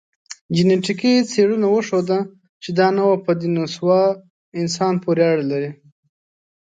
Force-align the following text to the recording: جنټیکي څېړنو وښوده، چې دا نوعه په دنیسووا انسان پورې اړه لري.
جنټیکي 0.55 1.13
څېړنو 1.31 1.67
وښوده، 1.71 2.19
چې 2.61 2.69
دا 2.79 2.87
نوعه 2.97 3.17
په 3.25 3.31
دنیسووا 3.41 4.03
انسان 4.61 4.93
پورې 5.03 5.23
اړه 5.33 5.43
لري. 5.51 5.71